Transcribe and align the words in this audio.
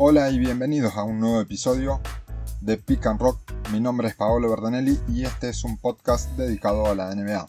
Hola 0.00 0.30
y 0.30 0.38
bienvenidos 0.38 0.94
a 0.94 1.02
un 1.02 1.18
nuevo 1.18 1.40
episodio 1.40 2.00
de 2.60 2.76
Pick 2.76 3.04
and 3.06 3.20
Rock. 3.20 3.40
Mi 3.72 3.80
nombre 3.80 4.06
es 4.06 4.14
Paolo 4.14 4.48
Berdanelli 4.48 4.96
y 5.08 5.24
este 5.24 5.48
es 5.48 5.64
un 5.64 5.76
podcast 5.76 6.30
dedicado 6.36 6.86
a 6.86 6.94
la 6.94 7.12
NBA. 7.12 7.48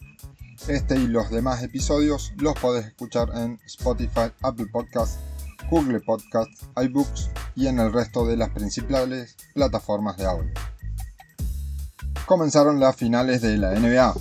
Este 0.67 0.95
y 0.95 1.05
los 1.05 1.29
demás 1.29 1.61
episodios 1.61 2.33
los 2.37 2.55
podés 2.55 2.87
escuchar 2.87 3.29
en 3.35 3.59
Spotify, 3.67 4.31
Apple 4.41 4.65
Podcasts, 4.71 5.19
Google 5.69 5.99
Podcasts, 5.99 6.65
iBooks 6.75 7.29
y 7.55 7.67
en 7.67 7.77
el 7.77 7.93
resto 7.93 8.25
de 8.25 8.35
las 8.35 8.49
principales 8.49 9.37
plataformas 9.53 10.17
de 10.17 10.25
audio. 10.25 10.51
Comenzaron 12.25 12.79
las 12.79 12.95
finales 12.95 13.43
de 13.43 13.57
la 13.57 13.79
NBA 13.79 14.15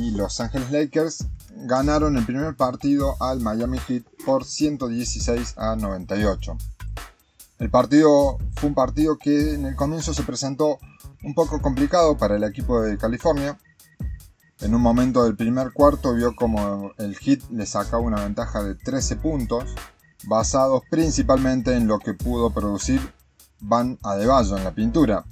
y 0.00 0.10
Los 0.10 0.40
Angeles 0.40 0.72
Lakers 0.72 1.24
ganaron 1.54 2.16
el 2.16 2.26
primer 2.26 2.56
partido 2.56 3.14
al 3.20 3.38
Miami 3.38 3.78
Heat 3.78 4.02
por 4.26 4.44
116 4.44 5.54
a 5.56 5.76
98. 5.76 6.56
El 7.60 7.68
partido 7.68 8.38
fue 8.56 8.70
un 8.70 8.74
partido 8.74 9.18
que 9.18 9.52
en 9.54 9.66
el 9.66 9.76
comienzo 9.76 10.14
se 10.14 10.22
presentó 10.22 10.78
un 11.22 11.34
poco 11.34 11.60
complicado 11.60 12.16
para 12.16 12.36
el 12.36 12.44
equipo 12.44 12.80
de 12.80 12.96
California. 12.96 13.58
En 14.62 14.74
un 14.74 14.80
momento 14.80 15.24
del 15.24 15.36
primer 15.36 15.70
cuarto 15.72 16.14
vio 16.14 16.34
como 16.34 16.92
el 16.96 17.14
Heat 17.16 17.50
le 17.50 17.66
sacaba 17.66 18.02
una 18.02 18.24
ventaja 18.24 18.62
de 18.62 18.76
13 18.76 19.16
puntos, 19.16 19.74
basados 20.24 20.84
principalmente 20.90 21.76
en 21.76 21.86
lo 21.86 21.98
que 21.98 22.14
pudo 22.14 22.48
producir 22.48 23.00
Van 23.60 23.98
Adebayo 24.02 24.56
en 24.56 24.64
la 24.64 24.74
pintura, 24.74 25.26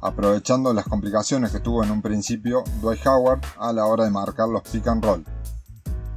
aprovechando 0.00 0.72
las 0.72 0.84
complicaciones 0.84 1.50
que 1.50 1.58
tuvo 1.58 1.82
en 1.82 1.90
un 1.90 2.00
principio 2.00 2.62
Dwight 2.80 3.04
Howard 3.04 3.40
a 3.58 3.72
la 3.72 3.86
hora 3.86 4.04
de 4.04 4.10
marcar 4.10 4.48
los 4.48 4.62
pick 4.62 4.86
and 4.86 5.04
roll. 5.04 5.35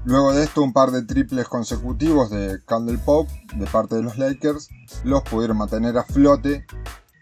Luego 0.05 0.34
de 0.34 0.44
esto, 0.44 0.62
un 0.62 0.71
par 0.73 0.91
de 0.91 1.03
triples 1.03 1.48
consecutivos 1.48 2.30
de 2.30 2.63
Candle 2.66 2.97
Pope 3.00 3.31
de 3.55 3.66
parte 3.66 3.95
de 3.95 4.03
los 4.03 4.17
Lakers 4.17 4.69
los 5.03 5.23
pudieron 5.23 5.58
mantener 5.58 5.97
a 5.97 6.03
flote, 6.03 6.66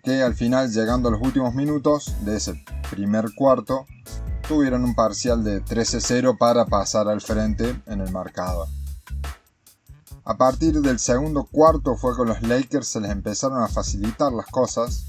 que 0.03 0.21
al 0.21 0.35
final, 0.35 0.71
llegando 0.71 1.09
a 1.09 1.11
los 1.11 1.21
últimos 1.21 1.55
minutos 1.55 2.15
de 2.23 2.37
ese 2.37 2.63
primer 2.91 3.33
cuarto, 3.35 3.85
tuvieron 4.47 4.83
un 4.83 4.95
parcial 4.95 5.43
de 5.43 5.63
13-0 5.63 6.37
para 6.37 6.65
pasar 6.65 7.07
al 7.07 7.19
frente 7.19 7.81
en 7.87 7.99
el 7.99 8.11
marcador. 8.11 8.67
A 10.23 10.37
partir 10.37 10.81
del 10.81 10.99
segundo 10.99 11.45
cuarto 11.45 11.95
fue 11.95 12.15
con 12.15 12.27
los 12.27 12.41
Lakers 12.41 12.87
se 12.87 13.01
les 13.01 13.11
empezaron 13.11 13.63
a 13.63 13.67
facilitar 13.67 14.31
las 14.31 14.45
cosas, 14.45 15.05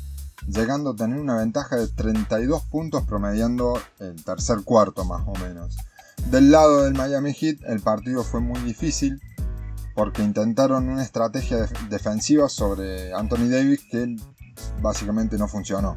llegando 0.47 0.91
a 0.91 0.97
tener 0.97 1.20
una 1.20 1.36
ventaja 1.36 1.77
de 1.77 1.88
32 1.88 2.64
puntos 2.64 3.05
promediando 3.05 3.78
el 3.98 4.25
tercer 4.25 4.62
cuarto 4.64 5.05
más 5.05 5.22
o 5.27 5.34
menos. 5.34 5.77
Del 6.30 6.50
lado 6.50 6.82
del 6.82 6.92
Miami 6.92 7.32
Heat 7.32 7.60
el 7.68 7.80
partido 7.80 8.22
fue 8.22 8.40
muy 8.40 8.60
difícil 8.60 9.18
porque 9.94 10.22
intentaron 10.22 10.86
una 10.86 11.02
estrategia 11.02 11.66
defensiva 11.88 12.50
sobre 12.50 13.14
Anthony 13.14 13.48
Davis 13.48 13.80
que 13.90 14.14
básicamente 14.82 15.38
no 15.38 15.48
funcionó. 15.48 15.96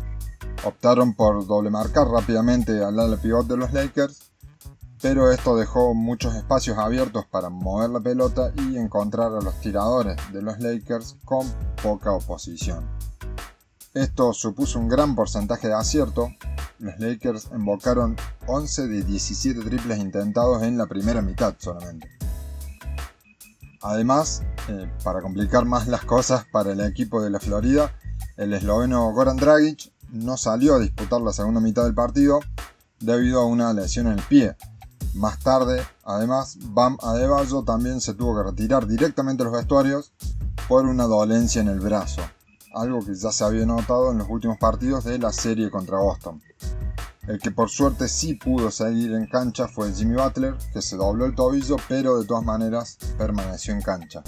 Optaron 0.64 1.16
por 1.16 1.46
doble 1.46 1.70
marcar 1.70 2.08
rápidamente 2.08 2.82
al 2.82 2.98
ala 2.98 3.18
pivot 3.18 3.46
de 3.46 3.58
los 3.58 3.74
Lakers, 3.74 4.32
pero 5.02 5.32
esto 5.32 5.58
dejó 5.58 5.94
muchos 5.94 6.34
espacios 6.36 6.78
abiertos 6.78 7.26
para 7.26 7.50
mover 7.50 7.90
la 7.90 8.00
pelota 8.00 8.54
y 8.56 8.78
encontrar 8.78 9.34
a 9.34 9.42
los 9.42 9.60
tiradores 9.60 10.16
de 10.32 10.42
los 10.42 10.60
Lakers 10.60 11.18
con 11.26 11.46
poca 11.84 12.14
oposición. 12.14 12.86
Esto 13.94 14.32
supuso 14.32 14.80
un 14.80 14.88
gran 14.88 15.14
porcentaje 15.14 15.68
de 15.68 15.74
acierto, 15.74 16.30
los 16.82 17.00
Lakers 17.00 17.50
invocaron 17.56 18.16
11 18.48 18.88
de 18.88 19.04
17 19.04 19.62
triples 19.62 20.00
intentados 20.00 20.64
en 20.64 20.78
la 20.78 20.88
primera 20.88 21.22
mitad 21.22 21.54
solamente. 21.60 22.10
Además, 23.82 24.44
eh, 24.68 24.92
para 25.04 25.22
complicar 25.22 25.66
más 25.66 25.88
las 25.88 26.04
cosas 26.06 26.46
para 26.52 26.72
el 26.72 26.82
equipo 26.82 27.22
de 27.22 27.30
la 27.30 27.40
Florida, 27.40 27.94
el 28.38 28.54
esloveno 28.54 29.12
Goran 29.12 29.38
Dragic 29.38 29.92
no 30.12 30.38
salió 30.38 30.76
a 30.76 30.80
disputar 30.80 31.22
la 31.22 31.34
segunda 31.34 31.62
mitad 31.62 31.84
del 31.84 31.94
partido 31.94 32.40
debido 33.00 33.42
a 33.42 33.46
una 33.46 33.74
lesión 33.74 34.08
en 34.08 34.14
el 34.14 34.24
pie. 34.24 34.56
Más 35.14 35.40
tarde, 35.40 35.84
además, 36.04 36.58
Bam 36.62 36.98
Adebayo 37.02 37.64
también 37.64 38.02
se 38.02 38.14
tuvo 38.14 38.38
que 38.38 38.50
retirar 38.50 38.88
directamente 38.88 39.44
a 39.44 39.46
los 39.46 39.54
vestuarios 39.54 40.14
por 40.68 40.86
una 40.86 41.06
dolencia 41.06 41.62
en 41.62 41.68
el 41.68 41.80
brazo 41.80 42.22
algo 42.74 43.04
que 43.04 43.16
ya 43.16 43.32
se 43.32 43.44
había 43.44 43.66
notado 43.66 44.12
en 44.12 44.20
los 44.20 44.30
últimos 44.30 44.58
partidos 44.58 45.04
de 45.04 45.20
la 45.20 45.32
serie 45.32 45.70
contra 45.70 45.98
Boston. 45.98 46.42
El 47.32 47.40
que 47.40 47.50
por 47.50 47.70
suerte 47.70 48.10
sí 48.10 48.34
pudo 48.34 48.72
seguir 48.72 49.14
en 49.14 49.26
cancha 49.26 49.70
fue 49.70 49.94
Jimmy 49.94 50.16
Butler, 50.16 50.54
que 50.74 50.82
se 50.82 50.98
dobló 50.98 51.26
el 51.26 51.34
tobillo, 51.34 51.78
pero 51.88 52.20
de 52.20 52.28
todas 52.28 52.44
maneras 52.44 52.98
permaneció 53.18 53.74
en 53.74 53.82
cancha. 53.82 54.22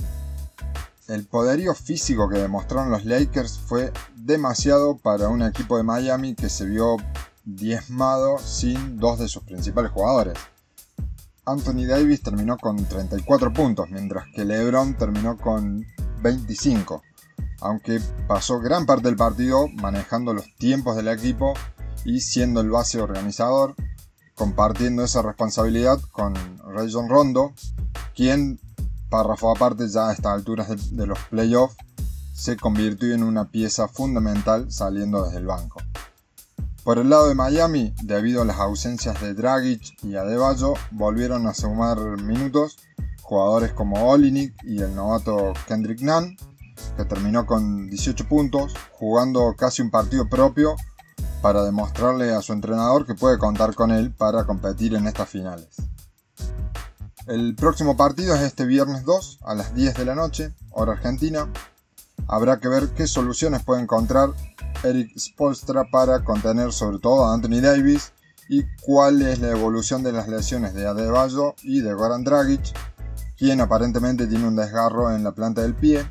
El 1.10 1.26
poderío 1.26 1.76
físico 1.76 2.30
que 2.30 2.38
demostraron 2.38 2.92
los 2.92 3.04
Lakers 3.04 3.60
fue 3.60 3.92
demasiado 4.16 4.96
para 4.96 5.28
un 5.28 5.42
equipo 5.42 5.76
de 5.76 5.84
Miami 5.84 6.34
que 6.34 6.48
se 6.48 6.64
vio 6.64 6.96
diezmado 7.44 8.38
sin 8.40 8.98
dos 9.00 9.20
de 9.20 9.28
sus 9.28 9.44
principales 9.44 9.92
jugadores. 9.92 10.36
Anthony 11.44 11.86
Davis 11.86 12.24
terminó 12.24 12.58
con 12.58 12.86
34 12.86 13.52
puntos, 13.52 13.90
mientras 13.90 14.28
que 14.34 14.46
LeBron 14.46 14.94
terminó 14.94 15.38
con 15.38 15.86
25 16.22 17.02
aunque 17.64 18.02
pasó 18.28 18.60
gran 18.60 18.86
parte 18.86 19.08
del 19.08 19.16
partido 19.16 19.70
manejando 19.70 20.34
los 20.34 20.54
tiempos 20.58 20.98
del 20.98 21.08
equipo 21.08 21.54
y 22.06 22.22
siendo 22.22 22.62
el 22.62 22.70
base 22.70 23.02
organizador, 23.02 23.76
compartiendo 24.36 25.04
esa 25.04 25.22
responsabilidad 25.22 26.00
con 26.12 26.34
Rayon 26.68 27.10
Rondo, 27.10 27.54
quien, 28.16 28.60
párrafo 29.10 29.52
aparte 29.52 29.88
ya 29.88 30.10
a 30.10 30.14
estas 30.14 30.34
alturas 30.34 30.68
de, 30.92 31.08
los 31.08 31.20
playoffs, 31.30 31.78
se 32.34 32.58
convirtió 32.58 33.14
en 33.14 33.24
una 33.24 33.50
pieza 33.50 33.88
fundamental 33.88 34.72
saliendo 34.72 35.24
desde 35.24 35.38
el 35.38 35.46
banco. 35.46 35.82
Por 36.84 36.98
el 36.98 37.10
lado 37.10 37.30
de 37.30 37.36
Miami, 37.36 37.94
debido 38.04 38.42
a 38.42 38.46
las 38.46 38.58
ausencias 38.60 39.22
de 39.22 39.34
Dragic 39.34 40.04
y 40.04 40.16
Adebayo, 40.16 40.74
volvieron 40.92 41.48
a 41.48 41.54
sumar 41.54 41.98
minutos 42.22 42.78
jugadores 43.22 43.72
como 43.72 44.10
Olinik 44.10 44.54
y 44.64 44.82
el 44.82 44.94
novato 44.94 45.54
Kendrick 45.68 46.02
Nunn, 46.02 46.36
que 46.98 47.06
terminó 47.06 47.46
con 47.46 47.90
18 47.90 48.28
puntos, 48.28 48.74
jugando 48.92 49.56
casi 49.58 49.82
un 49.82 49.92
partido 49.92 50.28
propio 50.28 50.76
para 51.44 51.66
demostrarle 51.66 52.34
a 52.34 52.42
su 52.42 52.54
entrenador 52.54 53.06
que 53.06 53.16
puede 53.16 53.38
contar 53.38 53.76
con 53.76 53.92
él 53.92 54.14
para 54.14 54.46
competir 54.46 54.96
en 54.96 55.08
estas 55.08 55.28
finales. 55.28 55.68
El 57.28 57.54
próximo 57.56 57.98
partido 57.98 58.34
es 58.34 58.42
este 58.42 58.66
viernes 58.66 59.04
2 59.04 59.40
a 59.44 59.54
las 59.54 59.76
10 59.76 59.94
de 59.94 60.06
la 60.06 60.16
noche, 60.16 60.54
hora 60.72 60.94
argentina. 60.94 61.50
Habrá 62.30 62.62
que 62.62 62.70
ver 62.70 62.92
qué 62.92 63.08
soluciones 63.08 63.62
puede 63.62 63.82
encontrar 63.82 64.30
Eric 64.86 65.20
Spolstra 65.20 65.84
para 65.92 66.24
contener 66.24 66.72
sobre 66.72 67.00
todo 67.00 67.26
a 67.26 67.34
Anthony 67.34 67.60
Davis 67.60 68.14
y 68.48 68.64
cuál 68.82 69.22
es 69.22 69.40
la 69.40 69.50
evolución 69.50 70.02
de 70.02 70.14
las 70.14 70.30
lesiones 70.30 70.74
de 70.74 70.88
Adebayo 70.88 71.56
y 71.62 71.82
de 71.82 71.94
Goran 71.94 72.24
Dragic, 72.24 72.62
quien 73.38 73.60
aparentemente 73.60 74.28
tiene 74.28 74.48
un 74.48 74.56
desgarro 74.56 75.14
en 75.14 75.26
la 75.26 75.34
planta 75.34 75.62
del 75.62 75.76
pie 75.76 76.10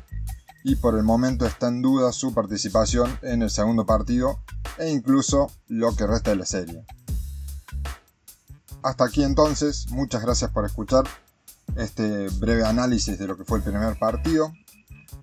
y 0.63 0.75
por 0.75 0.95
el 0.95 1.03
momento 1.03 1.45
está 1.45 1.67
en 1.67 1.81
duda 1.81 2.11
su 2.11 2.33
participación 2.33 3.19
en 3.21 3.41
el 3.41 3.49
segundo 3.49 3.85
partido 3.85 4.39
e 4.77 4.89
incluso 4.89 5.51
lo 5.67 5.95
que 5.95 6.07
resta 6.07 6.31
de 6.31 6.37
la 6.37 6.45
serie. 6.45 6.85
Hasta 8.81 9.05
aquí 9.05 9.23
entonces, 9.23 9.89
muchas 9.91 10.21
gracias 10.21 10.51
por 10.51 10.65
escuchar 10.65 11.05
este 11.75 12.27
breve 12.39 12.65
análisis 12.65 13.17
de 13.17 13.27
lo 13.27 13.37
que 13.37 13.45
fue 13.45 13.59
el 13.59 13.63
primer 13.63 13.97
partido. 13.97 14.51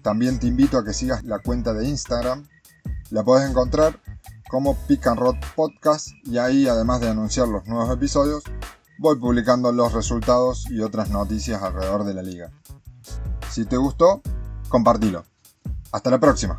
También 0.03 0.39
te 0.39 0.47
invito 0.47 0.79
a 0.79 0.85
que 0.85 0.95
sigas 0.95 1.25
la 1.25 1.41
cuenta 1.41 1.73
de 1.75 1.89
Instagram. 1.89 2.47
La 3.11 3.23
puedes 3.23 3.49
encontrar 3.49 4.01
como 4.51 4.77
Pick 4.87 5.07
and 5.07 5.19
Rod 5.19 5.37
Podcast 5.55 6.09
y 6.25 6.39
ahí 6.39 6.67
además 6.67 7.01
de 7.01 7.09
anunciar 7.09 7.49
los 7.49 7.67
nuevos 7.67 7.95
episodios, 7.95 8.43
voy 8.99 9.17
publicando 9.17 9.71
los 9.71 9.93
resultados 9.93 10.69
y 10.71 10.81
otras 10.81 11.11
noticias 11.11 11.63
alrededor 11.63 12.05
de 12.05 12.15
la 12.15 12.23
liga. 12.23 12.51
Si 13.51 13.65
te 13.65 13.77
gustó, 13.77 14.23
compartilo. 14.69 15.30
Hasta 15.93 16.11
la 16.11 16.19
próxima. 16.19 16.59